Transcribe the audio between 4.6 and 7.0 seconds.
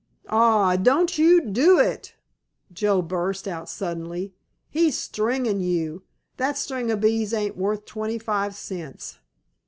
"He's stringin' you! That string